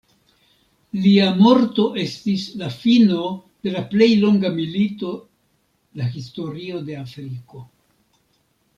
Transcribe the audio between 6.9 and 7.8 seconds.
de Afriko.